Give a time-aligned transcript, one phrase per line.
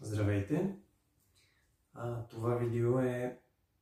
[0.00, 0.76] Здравейте!
[1.94, 3.38] А, това видео е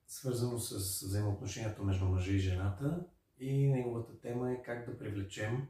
[0.07, 3.07] свързано с взаимоотношенията между мъжа и жената
[3.39, 5.69] и неговата тема е как да привлечем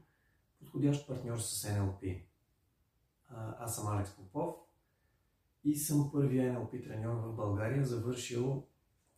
[0.59, 2.23] подходящ партньор с NLP.
[3.29, 4.57] А, аз съм Алекс Попов
[5.65, 8.67] и съм първия NLP треньор в България, завършил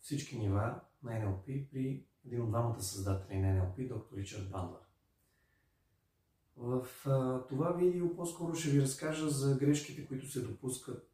[0.01, 4.88] всички нива на NLP при един от двамата създатели на NLP, доктор Ричард Бандлер.
[6.59, 11.09] В а, това видео по-скоро ще ви разкажа за грешките, които се допускат,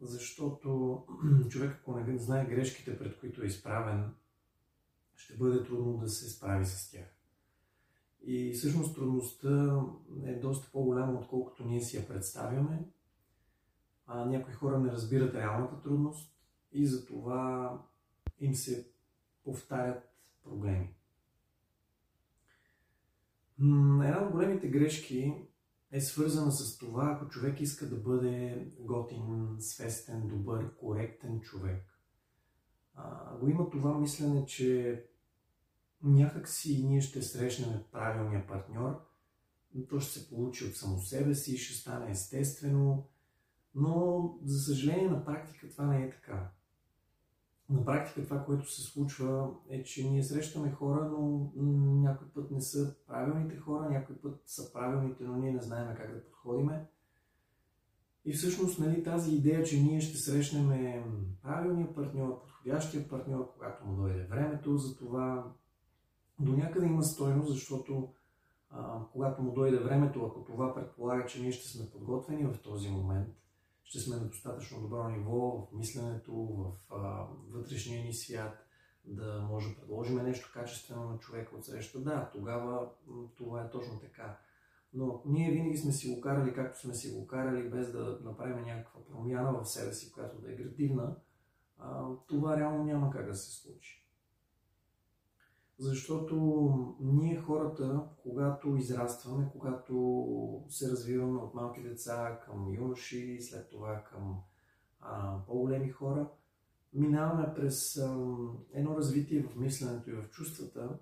[0.00, 1.02] защото
[1.48, 4.14] човек, ако не знае грешките, пред които е изправен,
[5.16, 7.16] ще бъде трудно да се справи с тях.
[8.22, 9.82] И всъщност трудността
[10.24, 12.88] е доста по-голяма, отколкото ние си я представяме.
[14.06, 16.34] А, някои хора не разбират реалната трудност
[16.72, 17.78] и затова
[18.40, 18.90] им се
[19.44, 20.02] повтарят
[20.44, 20.94] проблеми.
[23.60, 25.34] Една от големите грешки
[25.92, 31.86] е свързана с това, ако човек иска да бъде готин, свестен, добър, коректен човек.
[32.94, 35.04] А, има това мислене, че
[36.02, 39.06] някак си ние ще срещнем правилния партньор,
[39.88, 43.08] то ще се получи от само себе си, ще стане естествено,
[43.74, 46.50] но за съжаление на практика това не е така
[47.70, 51.52] на практика това, което се случва е, че ние срещаме хора, но
[52.00, 56.14] някой път не са правилните хора, някой път са правилните, но ние не знаем как
[56.14, 56.86] да подходиме.
[58.24, 60.68] И всъщност нали, тази идея, че ние ще срещнем
[61.42, 65.52] правилния партньор, подходящия партньор, когато му дойде времето, за това
[66.40, 68.08] до някъде има стойност, защото
[68.70, 72.90] а, когато му дойде времето, ако това предполага, че ние ще сме подготвени в този
[72.90, 73.28] момент,
[73.90, 78.66] ще сме на достатъчно добро ниво в мисленето, в а, вътрешния ни свят,
[79.04, 82.00] да може да предложим нещо качествено на човека от среща.
[82.00, 82.88] Да, тогава
[83.36, 84.38] това е точно така.
[84.94, 88.64] Но ние винаги сме си го карали както сме си го карали, без да направим
[88.64, 91.16] някаква промяна в себе си, която да е градивна,
[91.78, 94.06] а, това реално няма как да се случи.
[95.80, 96.36] Защото
[97.00, 104.40] ние хората, когато израстваме, когато се развиваме от малки деца към юноши, след това към
[105.00, 106.28] а, по-големи хора,
[106.92, 108.16] минаваме през а,
[108.72, 110.98] едно развитие в мисленето и в чувствата.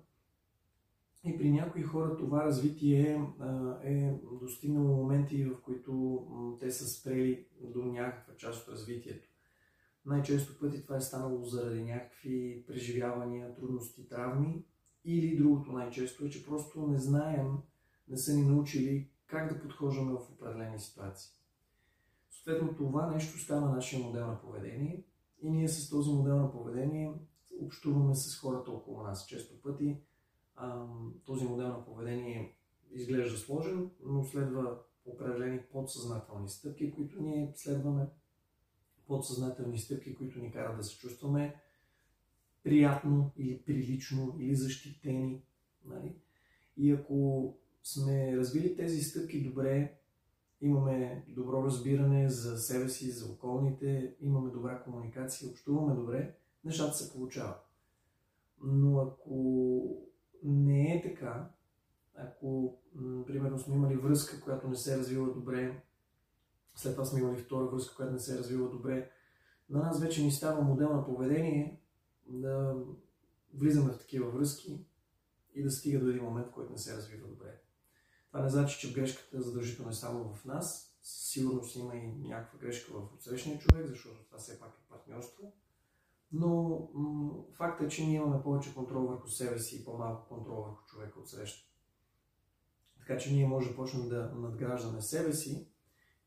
[1.23, 6.27] И при някои хора това развитие а, е достигнало моменти, в които
[6.59, 9.28] те са спрели до някаква част от развитието.
[10.09, 14.65] Най-често пъти това е станало заради някакви преживявания, трудности, травми
[15.05, 17.57] или другото най-често е, че просто не знаем,
[18.07, 21.31] не са ни научили как да подхождаме в определени ситуации.
[22.29, 25.03] Съответно, това нещо става нашия модел на поведение
[25.41, 27.13] и ние с този модел на поведение
[27.61, 29.27] общуваме с хората около нас.
[29.27, 29.97] Често пъти
[31.25, 32.57] този модел на поведение
[32.91, 38.09] изглежда сложен, но следва определени подсъзнателни стъпки, които ние следваме,
[39.09, 41.55] подсъзнателни стъпки, които ни карат да се чувстваме
[42.63, 45.43] приятно или прилично или защитени.
[45.85, 46.15] Нали?
[46.77, 47.53] И ако
[47.83, 49.93] сме развили тези стъпки добре,
[50.61, 57.13] имаме добро разбиране за себе си, за околните, имаме добра комуникация, общуваме добре, нещата се
[57.13, 57.69] получават.
[58.63, 60.07] Но ако
[60.43, 61.49] не е така,
[62.15, 62.77] ако,
[63.27, 65.81] примерно, сме имали връзка, която не се е развила добре,
[66.79, 69.11] след това сме имали втора връзка, която не се е развила добре,
[69.69, 71.81] на нас вече ни става модел на поведение,
[72.27, 72.75] да
[73.53, 74.85] влизаме в такива връзки
[75.55, 77.61] и да стига до един момент, в който не се развива добре.
[78.27, 80.97] Това не значи, че грешката задължително е само в нас.
[81.01, 85.53] Сигурно си има и някаква грешка в отсрещния човек, защото това все пак е партньорство.
[86.31, 90.63] Но м- факт е, че ние имаме повече контрол върху себе си и по-малко контрол
[90.63, 91.69] върху човека от среща.
[92.97, 95.67] Така че ние може да почнем да надграждаме себе си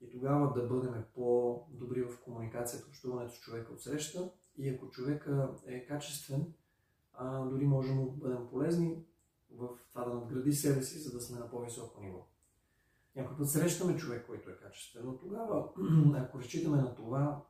[0.03, 5.51] и тогава да бъдем по-добри в комуникацията, общуването с човека от среща и ако човека
[5.67, 6.55] е качествен,
[7.13, 9.05] а, дори можем да бъдем полезни
[9.51, 12.27] в това да надгради себе си, за да сме на по-високо ниво.
[13.17, 15.69] Някой път срещаме човек, който е качествен, но тогава,
[16.15, 17.45] ако разчитаме на това,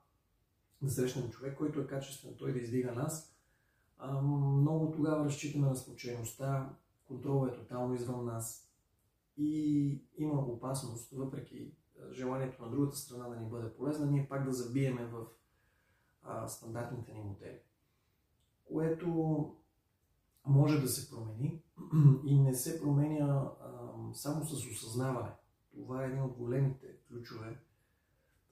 [0.83, 3.37] да срещнем човек, който е качествен, той да издига нас,
[4.23, 8.73] много тогава разчитаме на случайността, контролът е тотално извън нас
[9.37, 11.73] и има опасност, въпреки
[12.13, 15.27] желанието на другата страна да ни бъде полезна, ние пак да забиеме в
[16.23, 17.59] а, стандартните ни модели.
[18.65, 19.09] Което
[20.47, 21.63] може да се промени
[22.27, 23.53] и не се променя а,
[24.15, 25.31] само с осъзнаване.
[25.75, 27.59] Това е един от големите ключове,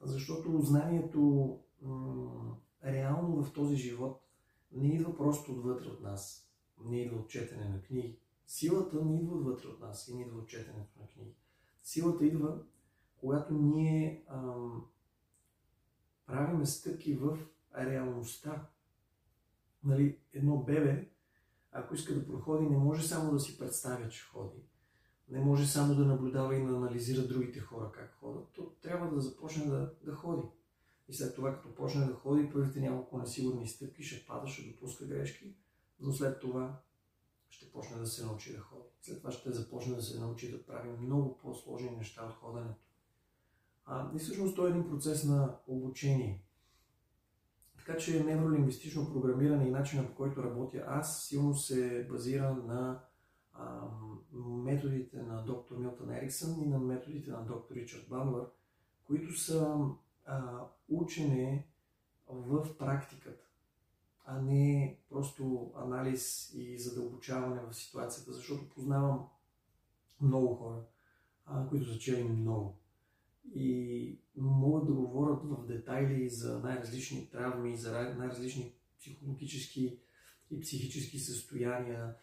[0.00, 4.20] защото знанието м- реално в този живот
[4.72, 6.48] не идва просто отвътре от нас,
[6.84, 8.18] не идва от четене на книги.
[8.46, 11.34] Силата не идва отвътре от нас и не идва от четенето на книги.
[11.82, 12.58] Силата идва,
[13.20, 14.86] когато ние ам,
[16.26, 17.38] правиме стъпки в
[17.78, 18.66] реалността.
[19.84, 21.08] Нали, едно бебе,
[21.72, 24.62] ако иска да проходи, не може само да си представя, че ходи.
[25.28, 28.48] Не може само да наблюдава и да анализира другите хора как ходят.
[28.52, 30.48] То трябва да започне да, да ходи.
[31.08, 35.06] И след това, като почне да ходи, първите няколко несигурни стъпки ще пада, ще допуска
[35.06, 35.54] грешки,
[36.00, 36.80] но след това
[37.48, 38.88] ще почне да се научи да ходи.
[39.02, 42.89] След това ще започне да се научи да прави много по-сложни неща от ходенето.
[43.92, 46.44] А, и всъщност това е един процес на обучение.
[47.78, 53.00] Така че невролингвистично програмиране и начина по който работя аз силно се базира на
[53.52, 53.80] а,
[54.64, 58.46] методите на доктор Милтън Ериксън и на методите на доктор Ричард Банвър,
[59.06, 59.78] които са
[60.26, 61.66] а, учене
[62.28, 63.46] в практиката,
[64.24, 69.28] а не просто анализ и задълбочаване в ситуацията, защото познавам
[70.20, 70.82] много хора,
[71.46, 72.79] а, които са чели много
[73.54, 79.98] и могат да говорят в детайли за най-различни травми, за най-различни психологически
[80.50, 82.14] и психически състояния,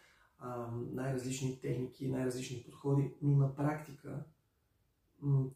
[0.92, 4.24] най-различни техники, най-различни подходи, но на практика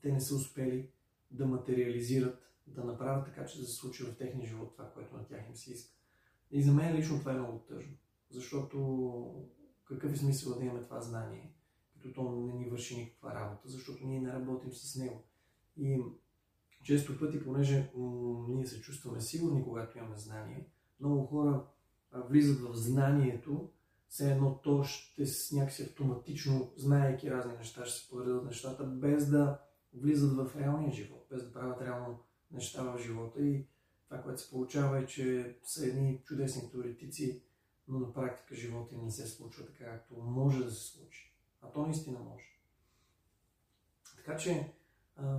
[0.03, 0.89] те не са успели
[1.31, 5.25] да материализират, да направят така, че да се случи в техния живот това, което на
[5.25, 5.95] тях им се иска.
[6.51, 7.93] И за мен лично това е много тъжно,
[8.31, 9.49] защото
[9.85, 11.53] какъв е смисъл да имаме това знание,
[11.93, 15.25] като то не ни върши никаква работа, защото ние не работим с него.
[15.77, 16.03] И
[16.85, 20.67] често пъти, понеже м- ние се чувстваме сигурни, когато имаме знание,
[21.01, 21.67] много хора
[22.13, 23.71] а, влизат в знанието,
[24.09, 29.61] все едно то ще някакси автоматично, знаеки разни неща, ще се подредат нещата, без да
[29.95, 32.19] влизат в реалния живот, без да правят реално
[32.51, 33.67] неща в живота и
[34.09, 37.43] това, което се получава е, че са едни чудесни теоретици,
[37.89, 41.35] но на практика живота не се случва така, както може да се случи.
[41.63, 42.45] А то наистина може.
[44.17, 44.73] Така че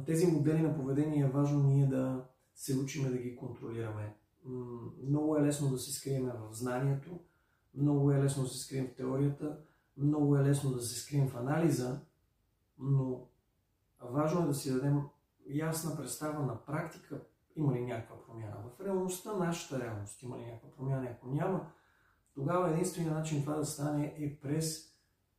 [0.05, 2.25] тези модели на поведение е важно ние да
[2.55, 4.15] се учиме да ги контролираме.
[5.03, 7.19] Много е лесно да се скрием в знанието,
[7.75, 9.59] много е лесно да се скрием в теорията,
[9.97, 12.01] много е лесно да се скрием в анализа,
[12.79, 13.27] но
[14.01, 15.01] важно е да си дадем
[15.49, 17.21] ясна представа на практика,
[17.55, 18.55] има ли някаква промяна.
[18.77, 21.07] В реалността, нашата реалност, има ли някаква промяна.
[21.11, 21.71] Ако няма,
[22.33, 24.93] тогава единственият начин това да стане е през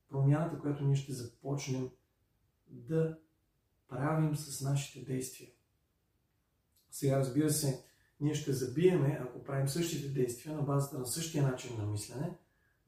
[0.08, 1.90] промяната, която ние ще започнем
[2.66, 3.19] да
[3.88, 5.50] правим с нашите действия.
[6.90, 7.84] Сега, разбира се,
[8.20, 12.38] ние ще забиеме, ако правим същите действия на базата на същия начин на мислене,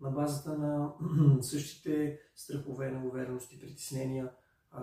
[0.01, 0.93] на базата на
[1.41, 4.31] същите страхове, неуверености, притеснения,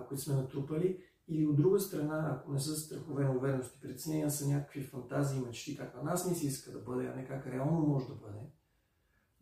[0.08, 4.82] които сме натрупали, или от друга страна, ако не са страхове, неуверености, притеснения, са някакви
[4.82, 8.06] фантазии, мечти, как на нас не си иска да бъде, а не как реално може
[8.08, 8.38] да бъде.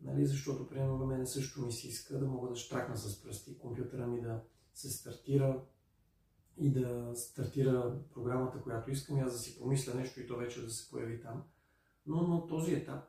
[0.01, 0.25] Нали?
[0.25, 4.07] Защото, примерно, на мен също ми се иска да мога да штракна с пръсти, компютъра
[4.07, 4.41] ми да
[4.73, 5.61] се стартира,
[6.57, 10.69] и да стартира програмата, която искам, аз да си помисля нещо и то вече да
[10.69, 11.43] се появи там.
[12.05, 13.03] Но на този етап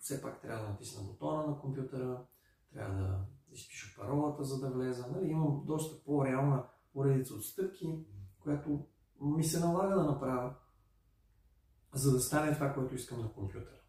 [0.00, 2.24] все пак трябва да натисна бутона на компютъра,
[2.72, 3.20] трябва да
[3.50, 5.06] изпиша паролата, за да влеза.
[5.06, 8.06] Нали, имам доста по-реална поредица от стъпки,
[8.40, 8.86] която
[9.20, 10.54] ми се налага да направя,
[11.94, 13.80] за да стане това, което искам на компютъра.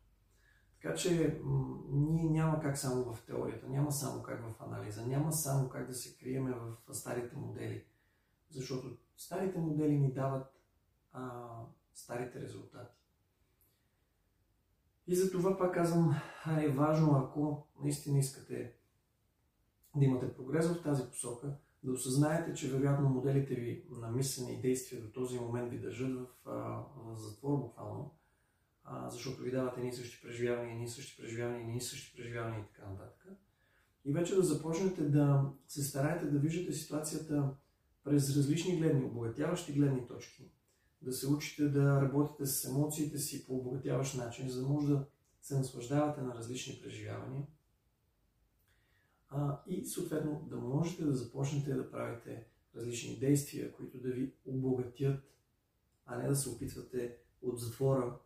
[0.81, 1.41] Така че
[1.89, 5.93] ние няма как само в теорията, няма само как в анализа, няма само как да
[5.93, 6.53] се криеме
[6.87, 7.85] в старите модели
[8.49, 10.59] защото старите модели ни дават
[11.11, 11.47] а,
[11.93, 12.95] старите резултати.
[15.07, 16.21] И за това пак казвам,
[16.61, 18.73] е важно, ако наистина искате
[19.95, 24.61] да имате прогрес в тази посока, да осъзнаете, че вероятно моделите ви на мислене и
[24.61, 26.27] действия до този момент ви държат в,
[26.95, 28.15] в затвор буквално,
[28.83, 32.89] а, защото ви дават едни същи преживявания, едни същи преживявания, едни същи преживявания и така
[32.89, 33.27] нататък.
[34.05, 37.55] И вече да започнете да се стараете да виждате ситуацията
[38.03, 40.51] през различни гледни, обогатяващи гледни точки,
[41.01, 45.05] да се учите да работите с емоциите си по обогатяващ начин, за да може да
[45.41, 47.47] се наслаждавате на различни преживявания
[49.29, 55.23] а, и съответно да можете да започнете да правите различни действия, които да ви обогатят,
[56.05, 58.19] а не да се опитвате от затвора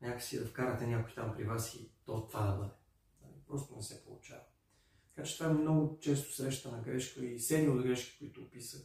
[0.00, 2.74] някакси да вкарате някой там при вас и то това да бъде.
[3.22, 4.42] Нали, просто не се получава.
[5.20, 8.80] Така че това е много често срещана грешка и серия от грешки, които описах.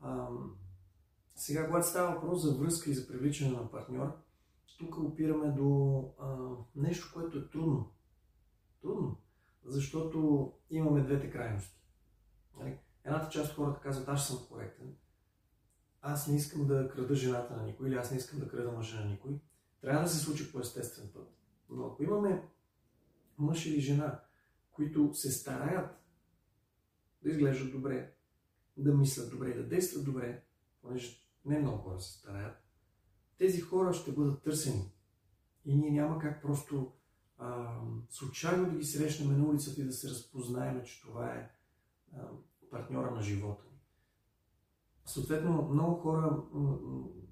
[0.00, 0.28] А,
[1.34, 4.16] сега, когато става въпрос за връзка и за привличане на партньор,
[4.78, 6.36] тук опираме до а,
[6.76, 7.92] нещо, което е трудно.
[8.82, 9.16] Трудно.
[9.64, 11.80] Защото имаме двете крайности.
[12.58, 12.78] Нали?
[13.04, 14.96] Едната част от хората казват, аз съм коректен.
[16.02, 19.00] Аз не искам да крада жената на никой или аз не искам да крада мъжа
[19.00, 19.40] на никой.
[19.80, 21.28] Трябва да се случи по естествен път.
[21.68, 22.48] Но ако имаме
[23.38, 24.20] мъж или жена,
[24.80, 25.90] които се стараят
[27.22, 28.12] да изглеждат добре,
[28.76, 30.42] да мислят добре, да действат добре,
[30.82, 32.56] понеже не много хора се стараят,
[33.38, 34.92] тези хора ще бъдат търсени.
[35.64, 36.92] И ние няма как просто
[37.38, 37.78] а,
[38.10, 41.50] случайно да ги срещнем на улицата и да се разпознаем, че това е
[42.16, 42.28] а,
[42.70, 43.78] партньора на живота ни.
[45.04, 46.42] Съответно, много хора,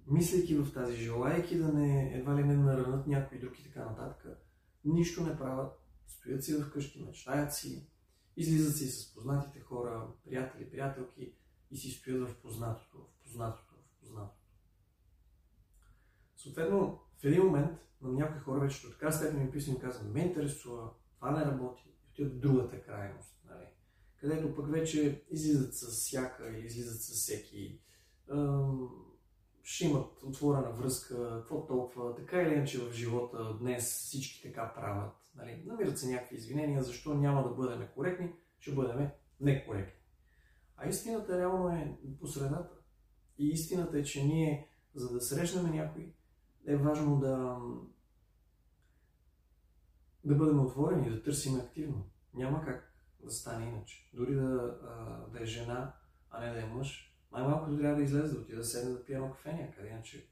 [0.06, 4.38] мислейки в тази, желайки да не едва ли не наранат някой друг и така нататък,
[4.84, 7.86] нищо не правят, стоят си вкъщи, мечтаят си,
[8.36, 11.32] излизат си с познатите хора, приятели, приятелки
[11.70, 14.48] и си стоят в познатото, в познатото, в познатото.
[16.36, 20.14] Съответно, в един момент на някои хора вече до така степен ми писано и казват,
[20.14, 23.66] ме интересува, това не работи, и отиват в другата крайност, нали?
[24.16, 27.80] където пък вече излизат с всяка или излизат с всеки,
[29.62, 35.27] ще имат отворена връзка, какво толкова, така или иначе в живота днес всички така правят.
[35.38, 35.62] Нали?
[35.66, 40.00] Намират се някакви извинения, защо няма да бъдем коректни, ще бъдем некоректни.
[40.76, 42.74] А истината реално е по средата.
[43.38, 46.14] И истината е, че ние, за да срещнем някой,
[46.66, 47.58] е важно да,
[50.24, 52.10] да бъдем отворени, да търсим активно.
[52.34, 52.92] Няма как
[53.24, 54.10] да стане иначе.
[54.14, 54.78] Дори да,
[55.32, 55.94] да е жена,
[56.30, 59.14] а не да е мъж, най-малкото трябва да излезе, да отиде да седне да пие
[59.14, 60.28] едно кафе някъде, иначе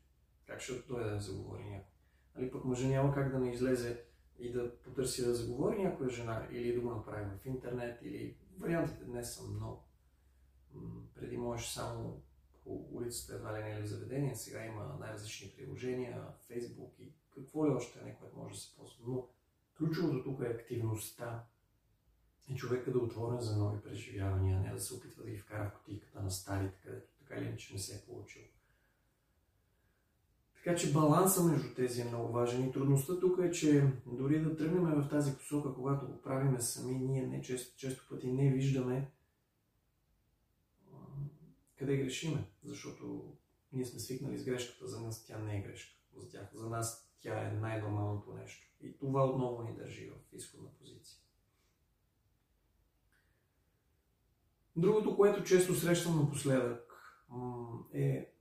[0.46, 1.92] как ще дойде да заговори някой.
[2.36, 4.04] Нали, пък мъжа няма как да не излезе
[4.38, 9.04] и да потърси да заговори някоя жена или да го направи в интернет или вариантите
[9.04, 9.84] днес са много.
[11.14, 12.22] Преди можеш само
[12.64, 17.70] по улицата едва ли не в заведение, сега има най-различни приложения, Фейсбук и какво ли
[17.70, 19.04] още не, което може да се ползва.
[19.06, 19.28] Но
[19.78, 21.44] ключовото тук е активността
[22.48, 25.70] и човека да е отворен за нови преживявания, не да се опитва да ги вкара
[25.70, 28.42] в котийката на старите, където така или иначе не се е получил.
[30.66, 34.56] Така че баланса между тези е много важен и трудността тук е, че дори да
[34.56, 39.10] тръгнем в тази посока, когато го правиме сами, ние не често, често пъти не виждаме
[41.78, 43.32] къде грешиме, защото
[43.72, 45.96] ние сме свикнали с грешката, за нас тя не е грешка.
[46.16, 48.66] За, тях, за нас тя е най-нормалното нещо.
[48.80, 51.18] И това отново ни държи в изходна позиция.
[54.76, 56.92] Другото, което често срещам напоследък,
[57.94, 58.32] е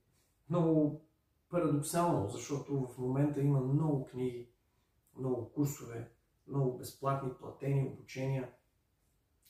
[0.50, 1.05] много
[1.50, 4.48] парадоксално, защото в момента има много книги,
[5.18, 6.10] много курсове,
[6.48, 8.50] много безплатни, платени обучения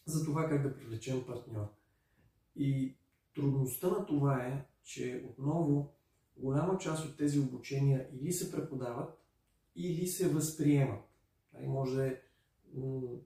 [0.06, 1.66] за това как да привлечем партньор.
[2.56, 2.96] И
[3.34, 5.92] трудността на това е, че отново
[6.36, 9.18] голяма част от тези обучения или се преподават,
[9.76, 11.04] или се възприемат.
[11.54, 12.20] Нали, може да е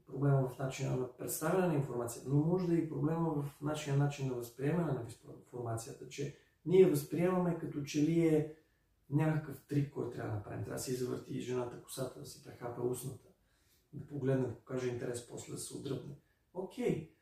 [0.06, 3.96] проблема в начина на представяне на информацията, но може да е и проблема в нашия
[3.96, 5.06] начин на възприемане на
[5.38, 6.36] информацията, че
[6.66, 8.54] ние възприемаме като че ли е
[9.10, 10.64] някакъв трик, който трябва да направим.
[10.64, 13.28] Трябва да си завърти жената косата, да си прехапа устната,
[13.92, 16.14] да погледне, да покаже интерес, после да се отдръпне.
[16.54, 17.12] Окей,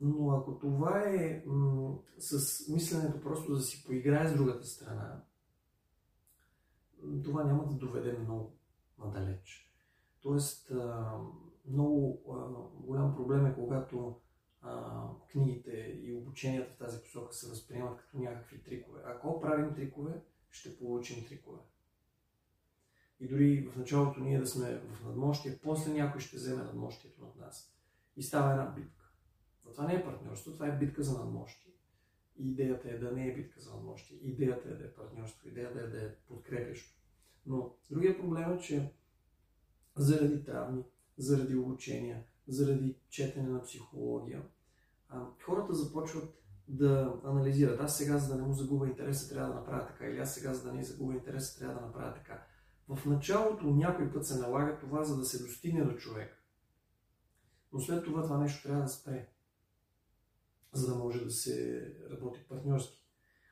[0.00, 5.24] но ако това е м- с мисленето просто да си поиграе с другата страна,
[7.24, 8.56] това няма да доведе много
[8.98, 9.72] надалеч.
[10.20, 10.72] Тоест,
[11.68, 12.22] много
[12.74, 14.20] голям проблем е, когато
[14.62, 15.70] а, книгите
[16.02, 19.00] и обученията в тази посока се възприемат като някакви трикове.
[19.04, 20.22] Ако правим трикове,
[20.52, 21.58] ще получим трикове.
[23.20, 27.36] И дори в началото ние да сме в надмощие, после някой ще вземе надмощието над
[27.36, 27.74] нас.
[28.16, 29.12] И става една битка.
[29.64, 31.72] Но това не е партньорство, това е битка за надмощие.
[32.36, 34.16] И идеята е да не е битка за надмощие.
[34.16, 37.02] Идеята е да е партньорство, идеята е да е подкрепящо.
[37.46, 38.92] Но другия проблем е, че
[39.96, 40.84] заради травми,
[41.18, 44.42] заради обучения, заради четене на психология,
[45.40, 46.41] хората започват
[46.72, 47.80] да анализират.
[47.80, 50.06] Аз сега, за да не му загубя интереса, трябва да направя така.
[50.06, 52.46] Или аз сега, за да не загубя интереса, трябва да направя така.
[52.88, 56.42] В началото някой път се налага това, за да се достигне до човек.
[57.72, 59.28] Но след това това нещо трябва да спре,
[60.72, 63.02] за да може да се работи партньорски.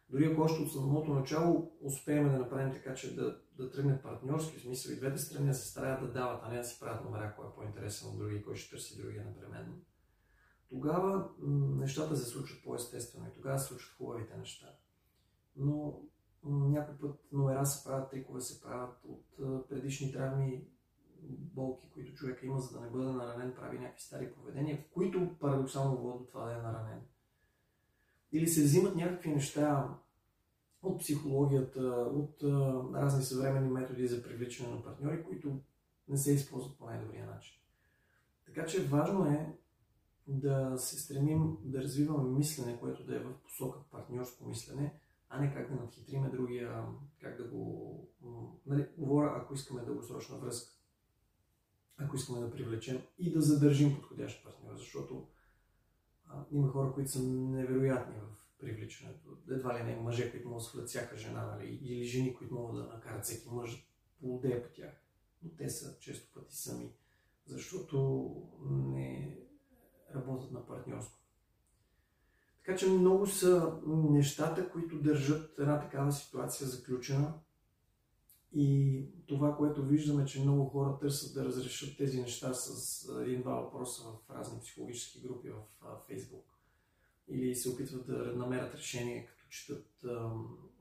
[0.08, 4.58] Дори ако още от самото начало успеем да направим така, че да, да тръгне партньорски,
[4.58, 7.04] в смисъл и двете страни да се стараят да дават, а не да си правят
[7.04, 9.74] номера, кой е по-интересен от другия, кой ще търси другия непременно,
[10.70, 11.28] тогава
[11.76, 14.66] нещата се случват по-естествено и тогава се случват хубавите неща.
[15.56, 16.00] Но
[16.44, 19.26] някой път номера се правят, трикове се правят от
[19.68, 20.64] предишни травми,
[21.28, 25.96] болки, които човека има, за да не бъде наранен, прави някакви стари поведения, които парадоксално
[25.96, 27.00] водят това да е наранен.
[28.32, 29.94] Или се взимат някакви неща
[30.82, 31.80] от психологията,
[32.14, 32.42] от
[32.94, 35.60] разни съвременни методи за привличане на партньори, които
[36.08, 37.60] не се използват по най-добрия начин.
[38.46, 39.58] Така че важно е
[40.30, 44.94] да се стремим да развиваме мислене, което да е в посока партньорско мислене,
[45.28, 46.86] а не как да надхитриме другия,
[47.20, 48.08] как да го...
[48.66, 50.72] Нали, говоря, ако искаме дългосрочна връзка,
[51.96, 55.26] ако искаме да привлечем и да задържим подходящ партньор, защото
[56.26, 59.28] а, има хора, които са невероятни в привличането.
[59.50, 61.78] Едва ли не мъже, които могат да свалят всяка жена, нали?
[61.82, 63.86] или жени, които могат да накарат всеки мъж
[64.20, 64.92] полудея по тях.
[65.42, 66.92] Но те са често пъти сами,
[67.46, 68.36] защото
[68.70, 69.38] не
[70.14, 71.20] работят на партньорство.
[72.58, 77.34] Така че много са нещата, които държат една такава ситуация заключена.
[78.52, 84.02] И това, което виждаме, че много хора търсят да разрешат тези неща с един-два въпроса
[84.02, 85.62] в разни психологически групи в
[86.10, 86.44] Facebook.
[87.28, 90.04] Или се опитват да намерят решение, като четат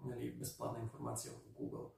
[0.05, 1.89] нали, безплатна информация в Google.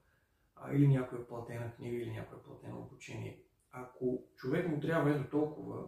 [0.72, 3.42] или някоя платена книга, или някое платено обучение.
[3.70, 5.84] Ако човек му трябва ето толкова,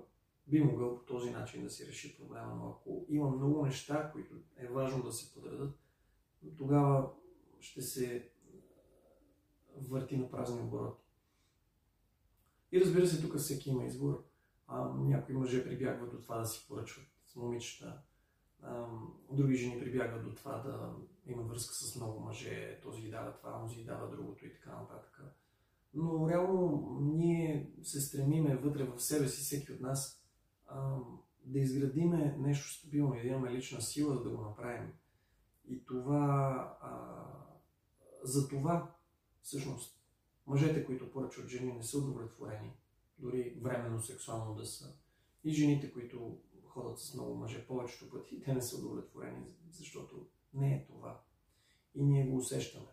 [0.47, 4.35] би могъл по този начин да си реши проблема, но ако има много неща, които
[4.57, 5.79] е важно да се подредат,
[6.59, 7.11] тогава
[7.61, 8.31] ще се
[9.77, 11.05] върти на празни обороти.
[12.73, 14.25] И разбира се, тук всеки има избор.
[14.67, 18.03] А, някои мъже прибягват до това да си поръчват с момичета,
[18.63, 18.87] а,
[19.31, 20.95] други жени прибягват до това да
[21.27, 24.71] има връзка с много мъже, този ги дава това, този ги дава другото и така
[24.71, 25.21] нататък.
[25.95, 30.24] Но реално ние се стремиме вътре в себе си, всеки от нас,
[30.67, 30.99] а,
[31.45, 34.93] да изградиме нещо стабилно и да имаме лична сила, да го направим.
[35.69, 37.25] И това, а,
[38.23, 38.95] за това,
[39.43, 40.01] всъщност,
[40.47, 42.77] мъжете, които поръчват жени, не са удовлетворени,
[43.19, 44.97] дори временно сексуално да са.
[45.45, 50.75] И жените, които ходят с много мъже повечето пъти, те не са удовлетворени, защото не
[50.75, 51.21] е това.
[51.95, 52.87] И ние го усещаме.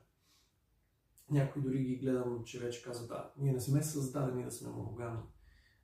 [1.30, 5.24] Някои дори ги гледам, че вече казват, да, ние не сме създадени да сме моногамни.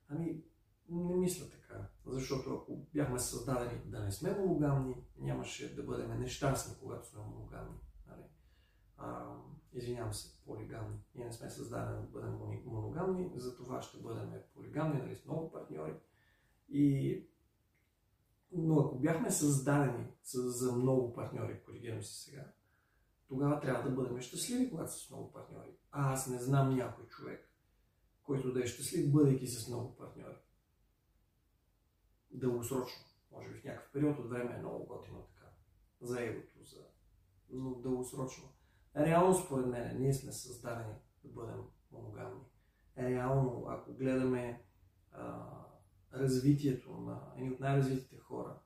[0.08, 0.42] Ами,
[0.90, 6.76] не мисля така, защото ако бяхме създадени да не сме моногамни, нямаше да бъдем нещастни,
[6.80, 7.78] когато сме моногамни.
[8.06, 8.24] Нали?
[9.72, 10.98] Извинявам се, полигамни.
[11.14, 15.52] Ние не сме създадени да бъдем моногамни, за това ще бъдем полигамни, нали, с много
[15.52, 15.94] партньори.
[16.68, 17.24] И...
[18.52, 22.52] Но ако бяхме създадени за много партньори, коригирам се сега,
[23.28, 25.70] тогава трябва да бъдем щастливи, когато са с много партньори.
[25.90, 27.50] А аз не знам някой човек,
[28.22, 30.36] който да е щастлив, бъдейки с много партньори
[32.30, 33.04] дългосрочно.
[33.32, 35.46] Може би в някакъв период от време е много готино така.
[36.00, 36.86] За егото, за...
[37.50, 38.48] но дългосрочно.
[38.96, 41.62] Реално, според мен, ние сме създадени да бъдем
[41.92, 42.44] моногамни.
[42.98, 44.64] Реално, ако гледаме
[45.12, 45.48] а,
[46.14, 48.58] развитието на едни от най-развитите хора,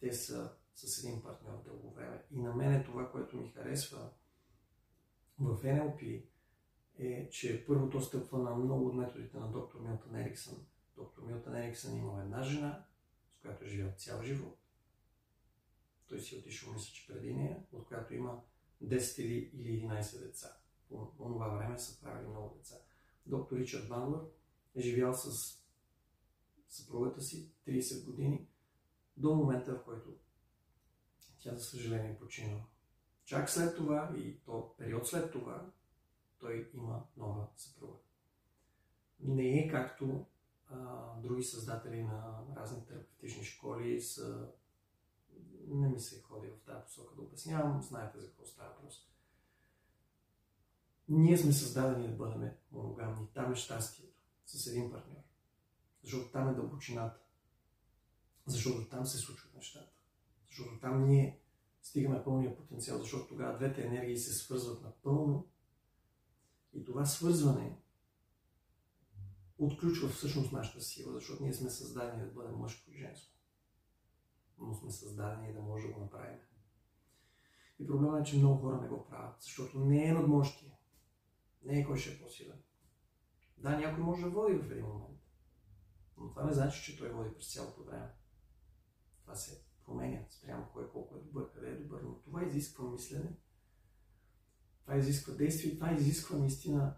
[0.00, 2.24] те са с един партньор дълго време.
[2.30, 4.10] И на мен е това, което ми харесва
[5.38, 6.24] в NLP,
[6.98, 10.66] е, че първото стъпва на много от методите на доктор Милтон Ериксън.
[10.96, 12.84] Доктор Милтон Ериксън има една жена,
[13.42, 14.58] която е цял живот.
[16.08, 18.40] Той си е отишъл, мисля, че преди нея, от която има
[18.84, 20.56] 10 или 11 деца.
[20.88, 22.76] По това време са правили много деца.
[23.26, 24.22] Доктор Ричард Бандлър
[24.74, 25.30] е живял с
[26.68, 28.46] съпругата си 30 години
[29.16, 30.14] до момента, в който
[31.38, 32.60] тя, за съжаление, почина.
[33.24, 35.70] Чак след това и то период след това,
[36.38, 37.98] той има нова съпруга.
[39.20, 40.26] Не е както
[41.22, 44.48] други създатели на разни терапевтични школи са...
[45.68, 49.08] Не ми се ходи в тази посока да обяснявам, знаете за какво става въпрос.
[51.08, 53.28] Ние сме създадени да бъдем моногамни.
[53.34, 55.22] Там е щастието с един партньор.
[56.02, 57.20] Защото там е дълбочината.
[58.46, 59.92] Защото там се случват нещата.
[60.48, 61.40] Защото там ние
[61.82, 65.48] стигаме пълния потенциал, защото тогава двете енергии се свързват напълно.
[66.72, 67.81] И това свързване
[69.66, 73.32] отключва всъщност нашата сила, защото ние сме създадени да бъдем мъжко и женско.
[74.58, 76.38] Но сме създадени да може да го направим.
[77.78, 80.78] И проблемът е, че много хора не го правят, защото не е надмощие.
[81.64, 82.62] Не е кой ще е по-силен.
[83.58, 85.20] Да, някой може да води в един момент.
[86.16, 88.14] Но това не значи, че той води през цялото време.
[89.22, 92.00] Това се променя спрямо кой колко е добър, къде е добър.
[92.02, 93.36] Но това изисква мислене,
[94.82, 96.96] това изисква действие, това изисква наистина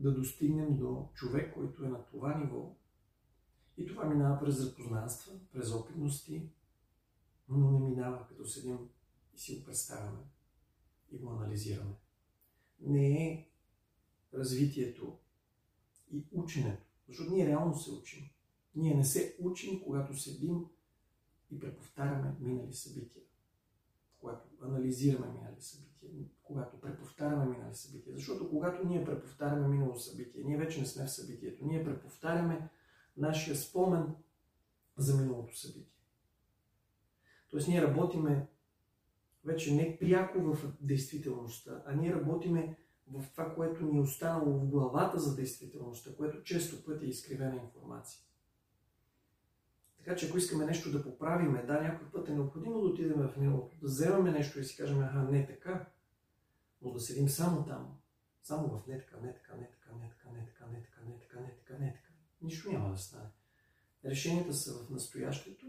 [0.00, 2.76] да достигнем до човек, който е на това ниво.
[3.76, 6.48] И това минава през запознанства, през опитности,
[7.48, 8.78] но не минава като седим
[9.34, 10.18] и си го представяме
[11.12, 11.94] и го анализираме.
[12.80, 13.48] Не е
[14.34, 15.18] развитието
[16.12, 18.30] и ученето, защото ние реално се учим.
[18.74, 20.66] Ние не се учим, когато седим
[21.50, 23.22] и преповтаряме минали събития,
[24.20, 26.10] когато анализираме минали събития,
[26.50, 28.14] когато преповтаряме минали събития.
[28.16, 31.66] Защото когато ние преповтаряме минало събитие, ние вече не сме в събитието.
[31.66, 32.68] Ние преповтаряме
[33.16, 34.14] нашия спомен
[34.96, 36.02] за миналото събитие.
[37.50, 38.48] Тоест ние работиме
[39.44, 44.66] вече не пряко в действителността, а ние работиме в това, което ни е останало в
[44.66, 48.20] главата за действителността, което често пъти е изкривена информация.
[49.98, 53.36] Така че ако искаме нещо да поправиме, да, някой път е необходимо да отидем в
[53.36, 55.89] миналото, да вземем нещо и си кажем, аха, не така,
[56.82, 57.98] но да седим само там,
[58.42, 61.18] само в не така, не така, не така, не така, не така, не така, не
[61.18, 62.08] така, не така, не така.
[62.42, 63.30] Нищо няма да стане.
[64.04, 65.66] Решенията са в настоящето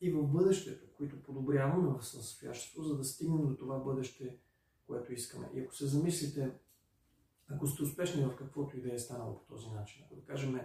[0.00, 4.38] и в бъдещето, които подобряваме в настоящето, за да стигнем до това бъдеще,
[4.86, 5.50] което искаме.
[5.54, 6.50] И ако се замислите,
[7.48, 10.60] ако сте успешни в каквото и да е станало по този начин, ако да кажем,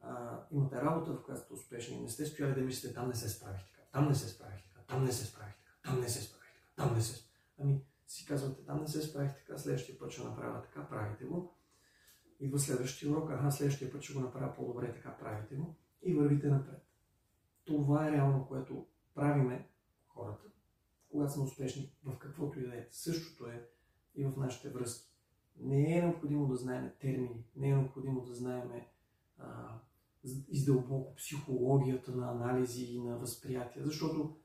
[0.00, 3.28] а, имате работа, в която сте успешни не сте стояли да мислите, там не се
[3.28, 6.22] справих така, там не се справих така, там не се справих така, там не се
[6.22, 7.30] справих така, там не се
[7.62, 11.54] Ами, си казвате, там не се справих така, следващия път ще направя така, правите го.
[12.40, 16.48] Идва следващия урок, аха, следващия път ще го направя по-добре, така правите го и вървите
[16.48, 16.86] напред.
[17.64, 19.68] Това е реално, което правиме
[20.06, 20.44] хората,
[21.10, 22.86] когато сме успешни в каквото и да е.
[22.90, 23.68] Същото е
[24.14, 25.10] и в нашите връзки.
[25.56, 28.70] Не е необходимо да знаем термини, не е необходимо да знаем
[30.48, 34.36] издълбоко психологията на анализи и на възприятия, защото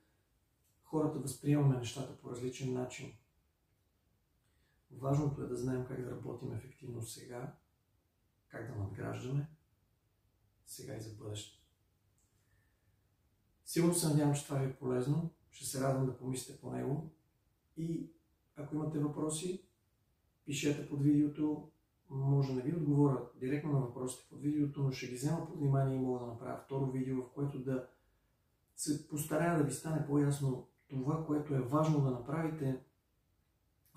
[0.84, 3.13] хората възприемаме нещата по различен начин.
[4.91, 7.56] Важното е да знаем как да работим ефективно сега,
[8.48, 9.48] как да надграждаме
[10.65, 11.65] сега и за бъдеще.
[13.65, 15.30] Сигурно се надявам, че това ви е полезно.
[15.52, 17.12] Ще се радвам да помислите по него.
[17.78, 18.12] И
[18.56, 19.65] ако имате въпроси,
[20.45, 21.71] пишете под видеото.
[22.10, 25.95] Може да ви отговоря директно на въпросите под видеото, но ще ги взема под внимание
[25.95, 27.88] и мога да направя второ видео, в което да
[28.76, 32.85] се постарая да ви стане по-ясно това, което е важно да направите,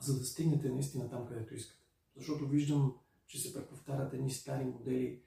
[0.01, 1.83] за да стигнете наистина там, където искате.
[2.17, 2.95] Защото виждам,
[3.27, 5.23] че се преповтарят едни стари модели,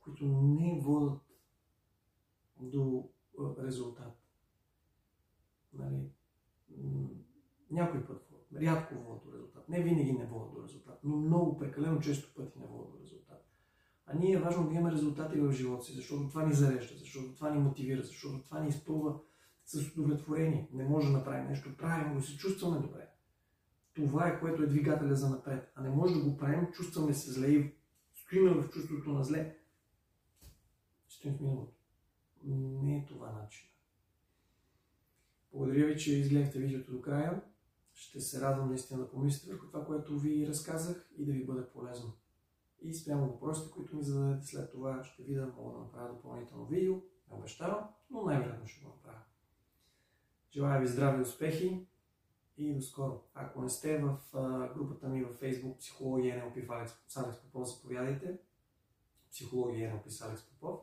[0.00, 1.20] които не водят
[2.60, 4.22] до резултат.
[5.72, 6.10] Нали?
[7.70, 9.68] Някой път водят, рядко водят до резултат.
[9.68, 13.46] Не винаги не водят до резултат, но много прекалено често пъти не водят до резултат.
[14.06, 17.34] А ние е важно да имаме резултати в живота си, защото това ни зарежда, защото
[17.34, 19.20] това ни мотивира, защото това ни изпълва
[19.70, 20.68] с удовлетворение.
[20.72, 23.08] Не може да направим нещо правилно и се чувстваме добре.
[23.94, 25.72] Това е което е двигателя за напред.
[25.74, 27.74] А не може да го правим, чувстваме се зле и
[28.14, 29.56] стоиме в чувството на зле.
[31.08, 31.76] Стоим в миналото.
[32.44, 33.68] Не е това начин.
[35.52, 37.42] Благодаря ви, че изгледахте видеото до края.
[37.94, 41.68] Ще се радвам наистина да помислите върху това, което ви разказах и да ви бъде
[41.68, 42.12] полезно.
[42.82, 46.94] И спрямо въпросите, които ми зададете след това, ще видя, мога да направя допълнително видео.
[46.94, 49.29] Не обещавам, но най-вероятно ще го направя.
[50.52, 51.86] Желая ви здраве и успехи
[52.56, 53.22] и до скоро.
[53.34, 54.18] Ако не сте в
[54.74, 56.56] групата ми във Facebook Психология НЛП
[57.08, 58.38] с Алекс Попов, заповядайте.
[59.30, 60.80] Психология НЛП с Алекс Попов.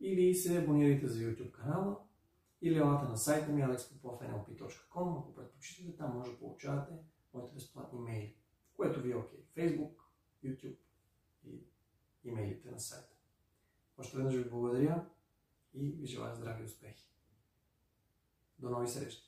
[0.00, 1.98] Или се абонирайте за YouTube канала,
[2.62, 6.92] или елате на сайта ми alexpopovnlp.com, ако предпочитате, там може да получавате
[7.34, 8.36] моите безплатни имейли,
[8.76, 9.44] което ви е окей.
[9.56, 9.94] Facebook,
[10.44, 10.76] YouTube
[11.44, 11.64] и
[12.24, 13.16] имейлите на сайта.
[13.98, 15.06] Още веднъж ви благодаря
[15.74, 17.15] и ви желая здрави успехи.
[18.58, 19.26] do 9 e 3.